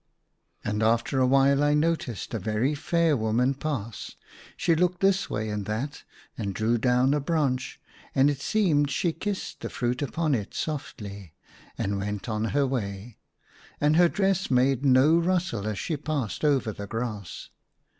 [0.63, 4.15] And after a while I noticed a very fair woman pass:
[4.57, 6.03] she looked this way and that,
[6.35, 7.79] and drew down a branch,
[8.15, 11.35] and it seemed she kissed the fruit upon it softly,
[11.77, 13.19] and went on her way,
[13.79, 17.49] and her dress made no rustle as she passed over the grass.